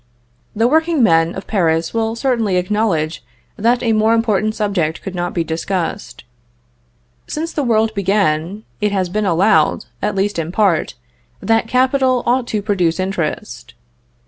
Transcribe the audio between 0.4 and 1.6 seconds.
The working men of